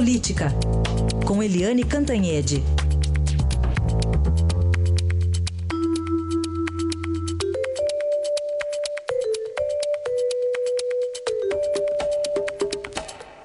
Política, 0.00 0.46
com 1.28 1.42
Eliane 1.42 1.84
Cantanhede. 1.84 2.62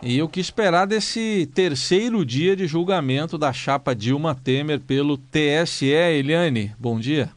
E 0.01 0.21
o 0.21 0.29
que 0.29 0.39
esperar 0.39 0.87
desse 0.87 1.45
terceiro 1.53 2.25
dia 2.25 2.55
de 2.55 2.65
julgamento 2.67 3.37
da 3.37 3.51
chapa 3.51 3.93
Dilma 3.93 4.33
Temer 4.33 4.79
pelo 4.79 5.17
TSE, 5.17 5.91
Eliane? 5.91 6.71
Bom 6.79 6.97
dia. 6.97 7.31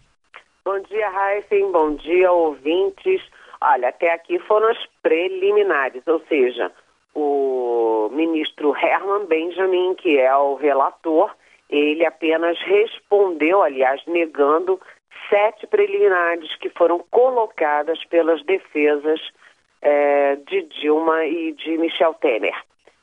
Bom 0.65 0.79
dia, 0.83 1.11
Heisen. 1.11 1.73
Bom 1.73 1.97
dia, 1.97 2.31
ouvintes. 2.31 3.21
Olha, 3.61 3.89
até 3.89 4.13
aqui 4.15 4.39
foram 4.47 4.71
as 4.71 4.79
preliminares, 5.03 6.07
ou 6.07 6.23
seja, 6.29 6.71
o 7.19 8.09
ministro 8.11 8.75
Herman 8.77 9.27
Benjamin, 9.27 9.95
que 9.97 10.19
é 10.19 10.35
o 10.37 10.55
relator, 10.55 11.35
ele 11.69 12.07
apenas 12.07 12.59
respondeu, 12.61 13.63
aliás, 13.63 14.01
negando 14.07 14.81
sete 15.29 15.67
preliminares 15.67 16.55
que 16.57 16.71
foram 16.71 17.01
colocadas 17.11 18.03
pelas 18.05 18.43
defesas 18.45 19.21
é, 19.83 20.37
de 20.37 20.63
Dilma 20.63 21.25
e 21.27 21.53
de 21.53 21.77
Michel 21.77 22.15
Temer. 22.15 22.55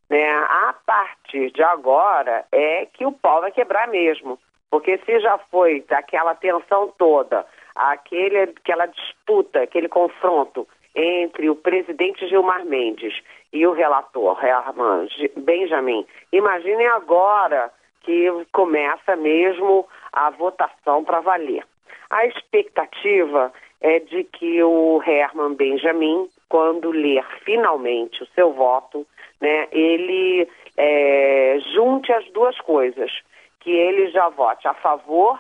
Né? 0.09 0.27
A 0.27 0.73
partir 0.85 1.51
de 1.51 1.61
agora 1.61 2.45
é 2.51 2.85
que 2.85 3.05
o 3.05 3.11
pau 3.11 3.41
vai 3.41 3.51
quebrar 3.51 3.87
mesmo, 3.89 4.39
porque 4.71 4.97
se 4.99 5.19
já 5.19 5.37
foi 5.51 5.81
daquela 5.87 6.33
tensão 6.35 6.93
toda, 6.97 7.45
aquele, 7.75 8.39
aquela 8.39 8.85
disputa, 8.85 9.61
aquele 9.61 9.89
confronto 9.89 10.67
entre 10.95 11.49
o 11.49 11.55
presidente 11.55 12.27
Gilmar 12.27 12.65
Mendes 12.65 13.13
e 13.51 13.67
o 13.67 13.73
relator 13.73 14.43
Herman 14.43 15.07
Benjamin, 15.37 16.05
imaginem 16.31 16.87
agora 16.87 17.71
que 18.01 18.29
começa 18.51 19.15
mesmo 19.15 19.87
a 20.13 20.29
votação 20.29 21.03
para 21.03 21.19
valer. 21.19 21.65
A 22.09 22.25
expectativa 22.25 23.51
é 23.81 23.99
de 23.99 24.23
que 24.23 24.63
o 24.63 25.01
Herman 25.05 25.55
Benjamin, 25.55 26.29
quando 26.47 26.91
ler 26.91 27.25
finalmente 27.43 28.23
o 28.23 28.27
seu 28.27 28.53
voto, 28.53 29.05
né, 29.41 29.67
ele 29.71 30.47
é, 30.77 31.57
junte 31.73 32.11
as 32.13 32.25
duas 32.31 32.57
coisas, 32.59 33.11
que 33.59 33.71
ele 33.71 34.11
já 34.11 34.29
vote 34.29 34.67
a 34.67 34.73
favor 34.75 35.39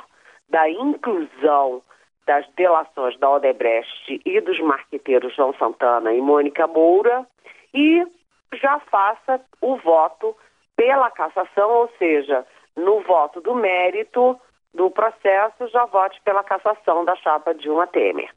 da 0.49 0.69
inclusão 0.69 1.81
das 2.25 2.45
delações 2.55 3.17
da 3.19 3.29
Odebrecht 3.29 4.21
e 4.25 4.41
dos 4.41 4.59
marqueteiros 4.59 5.35
João 5.35 5.53
Santana 5.53 6.13
e 6.13 6.21
Mônica 6.21 6.65
Moura 6.67 7.25
e 7.73 8.05
já 8.53 8.79
faça 8.79 9.41
o 9.61 9.77
voto 9.77 10.35
pela 10.75 11.11
cassação, 11.11 11.69
ou 11.69 11.89
seja, 11.97 12.45
no 12.75 13.01
voto 13.01 13.39
do 13.41 13.55
mérito 13.55 14.39
do 14.73 14.91
processo, 14.91 15.67
já 15.67 15.85
vote 15.85 16.19
pela 16.23 16.43
cassação 16.43 17.05
da 17.05 17.15
chapa 17.15 17.53
Dilma 17.53 17.87
Temer. 17.87 18.29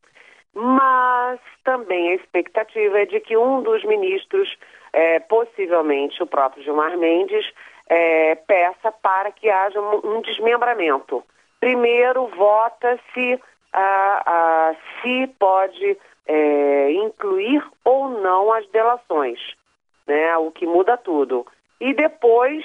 Mas 0.54 1.40
também 1.64 2.10
a 2.10 2.14
expectativa 2.14 3.00
é 3.00 3.06
de 3.06 3.20
que 3.20 3.36
um 3.36 3.62
dos 3.62 3.84
ministros, 3.84 4.56
é, 4.92 5.18
possivelmente 5.20 6.22
o 6.22 6.26
próprio 6.26 6.62
Gilmar 6.62 6.96
Mendes, 6.96 7.52
é, 7.88 8.34
peça 8.34 8.92
para 8.92 9.30
que 9.32 9.48
haja 9.50 9.80
um 9.80 10.20
desmembramento. 10.20 11.24
Primeiro, 11.60 12.26
vota-se 12.28 13.40
se 15.00 15.26
pode 15.38 15.98
é, 16.26 16.92
incluir 16.92 17.64
ou 17.84 18.08
não 18.08 18.52
as 18.52 18.66
delações, 18.68 19.38
né? 20.06 20.36
o 20.36 20.50
que 20.50 20.66
muda 20.66 20.96
tudo. 20.96 21.46
E 21.80 21.94
depois, 21.94 22.64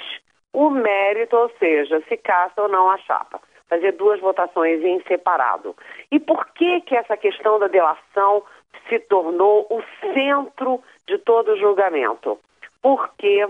o 0.52 0.70
mérito, 0.70 1.36
ou 1.36 1.50
seja, 1.58 2.02
se 2.08 2.16
caça 2.16 2.62
ou 2.62 2.68
não 2.68 2.90
a 2.90 2.98
chapa 2.98 3.40
fazer 3.68 3.92
duas 3.92 4.20
votações 4.20 4.82
em 4.82 5.02
separado. 5.02 5.74
E 6.10 6.20
por 6.20 6.46
que 6.50 6.80
que 6.82 6.94
essa 6.94 7.16
questão 7.16 7.58
da 7.58 7.66
delação 7.66 8.42
se 8.88 8.98
tornou 9.00 9.66
o 9.70 9.82
centro 10.12 10.82
de 11.06 11.18
todo 11.18 11.52
o 11.52 11.58
julgamento? 11.58 12.38
Porque 12.82 13.48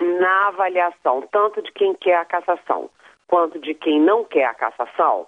na 0.00 0.48
avaliação 0.48 1.22
tanto 1.30 1.62
de 1.62 1.70
quem 1.72 1.94
quer 1.94 2.16
a 2.16 2.24
cassação 2.24 2.90
quanto 3.28 3.58
de 3.58 3.74
quem 3.74 4.00
não 4.00 4.24
quer 4.24 4.46
a 4.46 4.54
cassação, 4.54 5.26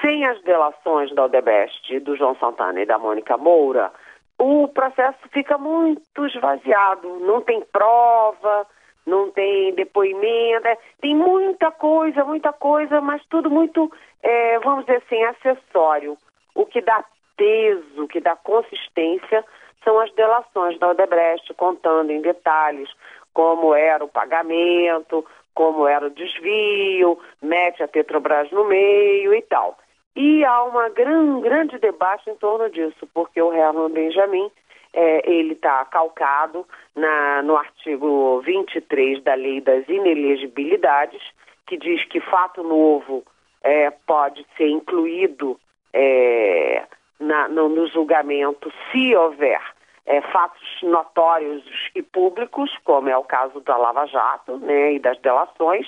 sem 0.00 0.24
as 0.26 0.40
delações 0.42 1.14
da 1.14 1.24
Odebrecht, 1.24 2.00
do 2.00 2.16
João 2.16 2.34
Santana 2.36 2.80
e 2.80 2.86
da 2.86 2.98
Mônica 2.98 3.36
Moura, 3.36 3.92
o 4.38 4.68
processo 4.68 5.18
fica 5.32 5.58
muito 5.58 6.26
esvaziado, 6.26 7.20
não 7.20 7.42
tem 7.42 7.60
prova, 7.72 8.66
não 9.06 9.30
tem 9.30 9.74
depoimento, 9.74 10.66
é, 10.66 10.78
tem 11.00 11.14
muita 11.14 11.70
coisa, 11.70 12.24
muita 12.24 12.52
coisa, 12.52 13.00
mas 13.00 13.22
tudo 13.26 13.50
muito, 13.50 13.90
é, 14.22 14.58
vamos 14.60 14.86
dizer 14.86 15.02
assim, 15.04 15.22
acessório. 15.24 16.16
O 16.54 16.64
que 16.64 16.80
dá 16.80 17.04
peso, 17.36 18.04
o 18.04 18.08
que 18.08 18.20
dá 18.20 18.36
consistência 18.36 19.44
são 19.84 19.98
as 20.00 20.12
delações 20.12 20.78
da 20.78 20.88
Odebrecht, 20.88 21.52
contando 21.54 22.10
em 22.10 22.20
detalhes 22.20 22.88
como 23.32 23.74
era 23.74 24.04
o 24.04 24.08
pagamento, 24.08 25.24
como 25.54 25.86
era 25.86 26.06
o 26.06 26.10
desvio, 26.10 27.18
mete 27.42 27.82
a 27.82 27.88
Petrobras 27.88 28.50
no 28.50 28.64
meio 28.64 29.34
e 29.34 29.42
tal. 29.42 29.76
E 30.16 30.44
há 30.44 30.62
uma 30.64 30.88
gran, 30.88 31.40
grande 31.40 31.78
debate 31.78 32.28
em 32.28 32.36
torno 32.36 32.68
disso, 32.70 33.08
porque 33.14 33.40
o 33.40 33.52
Herman 33.52 33.90
Benjamin 33.90 34.50
é, 34.92 35.30
ele 35.30 35.52
está 35.52 35.84
calcado 35.84 36.66
na, 36.96 37.42
no 37.42 37.56
artigo 37.56 38.40
23 38.40 39.22
da 39.22 39.34
Lei 39.34 39.60
das 39.60 39.88
Inelegibilidades, 39.88 41.22
que 41.66 41.76
diz 41.76 42.04
que 42.06 42.20
fato 42.20 42.62
novo 42.62 43.24
é, 43.62 43.90
pode 43.90 44.44
ser 44.56 44.68
incluído 44.68 45.58
é, 45.92 46.84
na, 47.18 47.48
no, 47.48 47.68
no, 47.68 47.86
julgamento 47.88 48.72
se 48.90 49.14
houver 49.14 49.60
é, 50.06 50.20
fatos 50.22 50.82
notórios 50.82 51.62
e 51.94 52.02
públicos, 52.02 52.70
como 52.82 53.08
é 53.08 53.16
o 53.16 53.24
caso 53.24 53.60
da 53.60 53.76
Lava 53.76 54.06
Jato 54.06 54.56
né, 54.58 54.94
e 54.94 54.98
das 54.98 55.18
delações, 55.20 55.86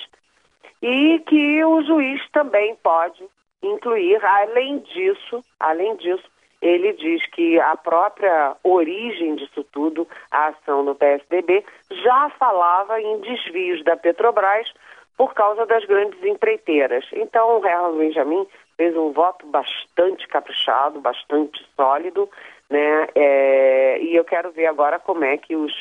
e 0.81 1.19
que 1.27 1.63
o 1.65 1.81
juiz 1.81 2.21
também 2.31 2.75
pode 2.77 3.23
incluir, 3.67 4.23
além 4.23 4.79
disso, 4.79 5.43
além 5.59 5.95
disso, 5.97 6.23
ele 6.61 6.93
diz 6.93 7.25
que 7.27 7.59
a 7.59 7.75
própria 7.75 8.55
origem 8.63 9.35
disso 9.35 9.65
tudo, 9.71 10.07
a 10.31 10.47
ação 10.47 10.85
do 10.85 10.95
PSDB, 10.95 11.63
já 11.91 12.29
falava 12.39 13.01
em 13.01 13.19
desvios 13.19 13.83
da 13.83 13.97
Petrobras 13.97 14.71
por 15.17 15.33
causa 15.33 15.65
das 15.65 15.85
grandes 15.85 16.23
empreiteiras. 16.23 17.05
Então, 17.13 17.59
o 17.59 17.65
Herman 17.65 17.97
Benjamin 17.97 18.47
fez 18.77 18.95
um 18.95 19.11
voto 19.11 19.45
bastante 19.47 20.27
caprichado, 20.27 21.01
bastante 21.01 21.63
sólido, 21.75 22.29
né? 22.69 23.07
É, 23.13 23.99
e 24.01 24.15
eu 24.15 24.23
quero 24.23 24.51
ver 24.51 24.67
agora 24.67 24.99
como 24.99 25.23
é 25.25 25.37
que 25.37 25.55
os 25.55 25.73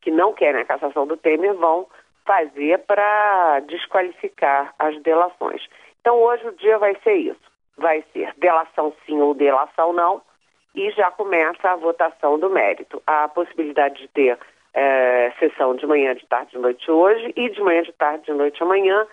que 0.00 0.10
não 0.10 0.32
querem 0.32 0.60
a 0.60 0.64
cassação 0.64 1.06
do 1.06 1.16
Temer 1.16 1.54
vão 1.54 1.86
fazer 2.24 2.78
para 2.80 3.60
desqualificar 3.60 4.72
as 4.78 5.00
delações. 5.02 5.62
Então, 6.08 6.22
hoje 6.22 6.48
o 6.48 6.52
dia 6.52 6.78
vai 6.78 6.96
ser 7.04 7.16
isso. 7.16 7.52
Vai 7.76 8.02
ser 8.14 8.32
delação 8.38 8.94
sim 9.04 9.20
ou 9.20 9.34
delação 9.34 9.92
não, 9.92 10.22
e 10.74 10.90
já 10.92 11.10
começa 11.10 11.68
a 11.68 11.76
votação 11.76 12.38
do 12.38 12.48
mérito. 12.48 13.02
Há 13.06 13.24
a 13.24 13.28
possibilidade 13.28 14.00
de 14.00 14.08
ter 14.08 14.38
é, 14.72 15.30
sessão 15.38 15.76
de 15.76 15.86
manhã, 15.86 16.14
de 16.14 16.24
tarde, 16.24 16.52
de 16.52 16.58
noite 16.58 16.90
hoje 16.90 17.30
e 17.36 17.50
de 17.50 17.60
manhã, 17.60 17.82
de 17.82 17.92
tarde, 17.92 18.24
de 18.24 18.32
noite 18.32 18.62
amanhã. 18.62 19.06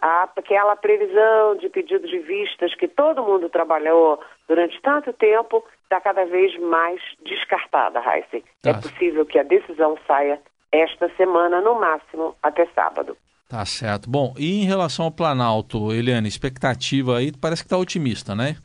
Aquela 0.00 0.76
previsão 0.76 1.56
de 1.56 1.68
pedido 1.68 2.06
de 2.06 2.20
vistas 2.20 2.72
que 2.76 2.86
todo 2.86 3.24
mundo 3.24 3.48
trabalhou 3.48 4.20
durante 4.46 4.80
tanto 4.82 5.12
tempo 5.14 5.64
está 5.82 6.00
cada 6.00 6.24
vez 6.26 6.56
mais 6.60 7.02
descartada, 7.24 7.98
Heisen. 7.98 8.44
Tá. 8.62 8.70
É 8.70 8.74
possível 8.74 9.26
que 9.26 9.40
a 9.40 9.42
decisão 9.42 9.98
saia 10.06 10.40
esta 10.70 11.08
semana, 11.16 11.60
no 11.60 11.74
máximo 11.74 12.36
até 12.40 12.66
sábado. 12.66 13.16
Tá 13.48 13.64
certo. 13.64 14.10
Bom, 14.10 14.34
e 14.36 14.62
em 14.62 14.64
relação 14.64 15.04
ao 15.04 15.12
Planalto, 15.12 15.92
Eliane, 15.92 16.26
expectativa 16.26 17.18
aí 17.18 17.30
parece 17.40 17.62
que 17.62 17.68
está 17.68 17.78
otimista, 17.78 18.34
né? 18.34 18.56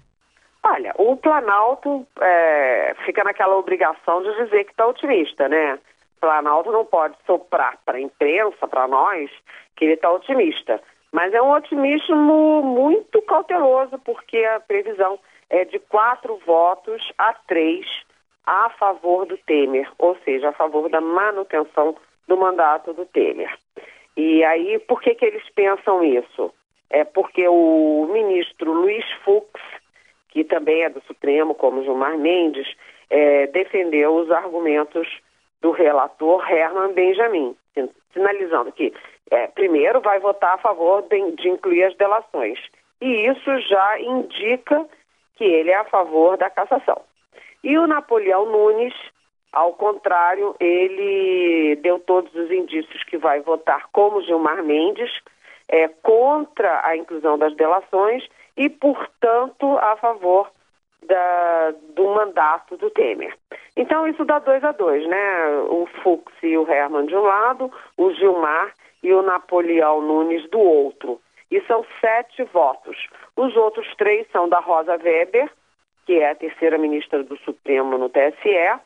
Olha, 0.64 0.94
o 0.98 1.16
Planalto 1.18 2.06
é, 2.20 2.96
fica 3.06 3.24
naquela 3.24 3.56
obrigação 3.58 4.24
de 4.24 4.44
dizer 4.44 4.64
que 4.64 4.72
está 4.72 4.88
otimista, 4.88 5.48
né? 5.48 5.76
O 6.18 6.22
Planalto 6.22 6.72
não 6.72 6.86
pode 6.86 7.16
soprar 7.26 7.78
para 7.86 7.98
a 7.98 8.02
imprensa, 8.02 8.68
para 8.68 8.88
nós, 8.88 9.30
que 9.76 9.86
ele 9.86 9.94
está 9.94 10.12
otimista. 10.12 10.82
Mas 11.12 11.34
é 11.34 11.42
um 11.42 11.52
otimismo 11.52 12.64
muito 12.64 13.22
cauteloso, 13.24 14.00
porque 14.00 14.38
a 14.46 14.60
previsão 14.60 15.20
é 15.50 15.66
de 15.66 15.78
quatro 15.78 16.40
votos 16.46 17.12
a 17.18 17.34
três 17.34 17.86
a 18.46 18.70
favor 18.72 19.26
do 19.26 19.38
Temer, 19.38 19.92
ou 20.00 20.18
seja, 20.24 20.50
a 20.50 20.54
favor 20.54 20.90
da 20.90 21.02
manutenção 21.02 21.96
do 22.28 22.38
mandato 22.38 22.94
do 22.94 23.06
Temer. 23.06 23.56
E 24.18 24.44
aí, 24.44 24.80
por 24.80 25.02
que, 25.02 25.16
que 25.16 25.26
eles 25.26 25.48
pensam 25.56 26.04
isso? 26.04 26.54
É 26.90 27.04
porque 27.04 27.48
o 27.48 28.10
ministro 28.12 28.74
Luiz 28.74 29.06
Fux 29.24 29.50
que 30.32 30.44
também 30.46 30.84
é 30.84 30.90
do 30.90 31.02
Supremo, 31.02 31.54
como 31.54 31.84
Gilmar 31.84 32.18
Mendes, 32.18 32.68
é, 33.10 33.48
defendeu 33.48 34.16
os 34.16 34.32
argumentos 34.32 35.08
do 35.62 35.72
relator 35.72 36.50
Herman 36.50 36.94
Benjamin, 36.94 37.56
sinalizando 38.14 38.72
que 38.72 38.94
é, 39.30 39.48
primeiro 39.48 40.02
vai 40.02 40.20
votar 40.20 40.56
a 40.56 40.58
favor 40.58 41.04
de, 41.04 41.32
de 41.34 41.50
incluir 41.50 41.84
as 41.84 41.96
delações. 41.96 42.60
E 43.00 43.28
isso 43.28 43.60
já 43.60 44.00
indica 44.00 44.88
que 45.36 45.44
ele 45.44 45.70
é 45.70 45.76
a 45.76 45.86
favor 45.86 46.38
da 46.38 46.50
cassação. 46.50 47.02
E 47.64 47.78
o 47.78 47.86
Napoleão 47.86 48.46
Nunes, 48.46 48.94
ao 49.52 49.74
contrário, 49.74 50.56
ele 50.60 51.76
deu 51.78 52.00
todos 52.00 52.34
os 52.34 52.50
indícios 52.52 53.04
que 53.04 53.18
vai 53.18 53.42
votar 53.42 53.88
como 53.92 54.22
Gilmar 54.22 54.64
Mendes, 54.64 55.12
é, 55.68 55.88
contra 55.88 56.86
a 56.86 56.96
inclusão 56.96 57.38
das 57.38 57.56
delações 57.56 58.28
e, 58.58 58.70
portanto, 58.70 59.78
a 59.78 59.96
favor 59.98 60.50
da, 61.04 61.74
do 61.96 62.08
mandato 62.10 62.78
do 62.78 62.90
Temer. 62.90 63.36
Então, 63.76 64.08
isso 64.08 64.24
dá 64.26 64.40
dois 64.40 64.64
a 64.64 64.72
dois, 64.72 65.08
né? 65.08 65.48
O 65.70 65.88
Fux 66.04 66.32
e 66.44 66.58
o 66.58 66.70
Herman 66.70 67.06
de 67.06 67.16
um 67.16 67.22
lado, 67.22 67.72
o 67.98 68.14
Gilmar 68.14 68.74
e 69.02 69.14
o 69.14 69.22
Napoleão 69.22 70.02
Nunes 70.02 70.50
do 70.50 70.60
outro. 70.60 71.20
E 71.50 71.60
são 71.62 71.86
sete 72.00 72.44
votos. 72.44 73.08
Os 73.36 73.56
outros 73.56 73.88
três 73.96 74.28
são 74.32 74.48
da 74.48 74.60
Rosa 74.60 74.98
Weber, 74.98 75.50
que 76.06 76.20
é 76.20 76.32
a 76.32 76.36
terceira 76.36 76.78
ministra 76.78 77.24
do 77.24 77.38
Supremo 77.40 77.98
no 77.98 78.10
TSE, 78.10 78.80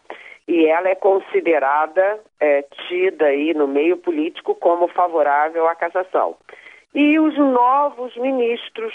e 0.47 0.67
ela 0.67 0.89
é 0.89 0.95
considerada, 0.95 2.19
é, 2.39 2.61
tida 2.87 3.25
aí 3.25 3.53
no 3.53 3.67
meio 3.67 3.97
político 3.97 4.53
como 4.55 4.87
favorável 4.87 5.67
à 5.67 5.75
cassação. 5.75 6.35
E 6.93 7.19
os 7.19 7.35
novos 7.37 8.15
ministros 8.15 8.93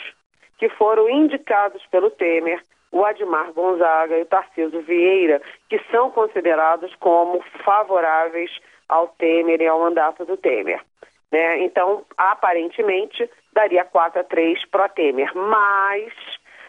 que 0.59 0.69
foram 0.69 1.09
indicados 1.09 1.85
pelo 1.87 2.11
Temer, 2.11 2.63
o 2.93 3.05
Admar 3.05 3.53
Gonzaga 3.53 4.17
e 4.19 4.23
o 4.23 4.27
Tarciso 4.27 4.81
Vieira, 4.81 5.41
que 5.69 5.81
são 5.91 6.11
considerados 6.11 6.95
como 6.97 7.43
favoráveis 7.65 8.51
ao 8.89 9.09
Temer 9.09 9.61
e 9.61 9.67
ao 9.67 9.81
mandato 9.81 10.25
do 10.25 10.37
Temer. 10.37 10.81
Né? 11.31 11.63
Então, 11.63 12.05
aparentemente, 12.17 13.29
daria 13.53 13.85
4 13.85 14.21
a 14.21 14.25
3 14.25 14.65
para 14.67 14.89
Temer. 14.89 15.31
Mas, 15.35 16.13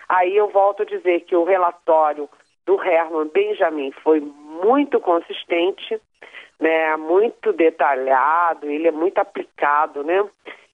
aí 0.08 0.36
eu 0.38 0.50
volto 0.50 0.84
a 0.84 0.86
dizer 0.86 1.22
que 1.22 1.36
o 1.36 1.44
relatório 1.44 2.30
do 2.66 2.82
Herman 2.82 3.28
Benjamin 3.34 3.92
foi 4.04 4.22
muito 4.64 5.00
consistente, 5.00 6.00
né? 6.60 6.96
muito 6.98 7.54
detalhado, 7.54 8.70
ele 8.70 8.88
é 8.88 8.92
muito 8.92 9.18
aplicado, 9.18 10.04
né? 10.04 10.24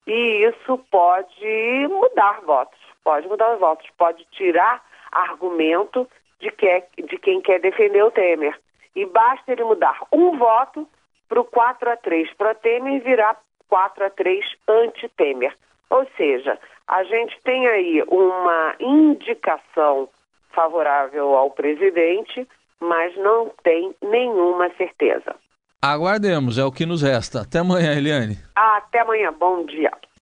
E 0.05 0.45
isso 0.45 0.77
pode 0.89 1.87
mudar 1.89 2.41
votos, 2.41 2.79
pode 3.03 3.27
mudar 3.27 3.53
os 3.53 3.59
votos, 3.59 3.89
pode 3.97 4.25
tirar 4.31 4.81
argumento 5.11 6.07
de, 6.39 6.51
que, 6.51 6.67
é, 6.67 6.87
de 6.97 7.17
quem 7.17 7.41
quer 7.41 7.59
defender 7.59 8.03
o 8.03 8.11
Temer. 8.11 8.57
E 8.95 9.05
basta 9.05 9.51
ele 9.51 9.63
mudar 9.63 9.99
um 10.11 10.37
voto 10.37 10.87
para 11.27 11.39
o 11.39 11.45
4 11.45 11.89
a 11.89 11.97
3 11.97 12.33
para 12.33 12.55
Temer 12.55 13.01
virar 13.01 13.37
4 13.67 14.05
a 14.05 14.09
3 14.09 14.45
anti-Temer. 14.67 15.55
Ou 15.89 16.05
seja, 16.15 16.57
a 16.87 17.03
gente 17.03 17.39
tem 17.43 17.67
aí 17.67 18.03
uma 18.07 18.75
indicação 18.79 20.09
favorável 20.51 21.35
ao 21.35 21.51
presidente, 21.51 22.47
mas 22.79 23.15
não 23.17 23.51
tem 23.63 23.93
nenhuma 24.01 24.69
certeza. 24.77 25.35
Aguardemos, 25.81 26.57
é 26.57 26.63
o 26.63 26.71
que 26.71 26.85
nos 26.85 27.01
resta. 27.01 27.41
Até 27.41 27.59
amanhã, 27.59 27.93
Eliane. 27.93 28.37
Até 28.55 29.01
amanhã, 29.01 29.31
bom 29.31 29.63
dia. 29.65 29.91